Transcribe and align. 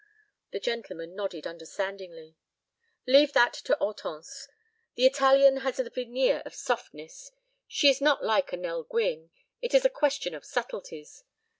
The 0.49 0.59
gentleman 0.59 1.13
nodded 1.13 1.45
understandingly. 1.45 2.35
"Leave 3.05 3.33
that 3.33 3.53
to 3.53 3.75
Hortense. 3.75 4.47
The 4.95 5.05
Italian 5.05 5.57
has 5.57 5.77
a 5.77 5.87
veneer 5.91 6.41
of 6.43 6.55
softness; 6.55 7.31
she 7.67 7.87
is 7.87 8.01
not 8.01 8.25
like 8.25 8.51
a 8.51 8.57
Nell 8.57 8.81
Gwyn. 8.83 9.29
It 9.61 9.75
is 9.75 9.85
a 9.85 9.91
question 9.91 10.33
of 10.33 10.43
subtleties. 10.43 11.23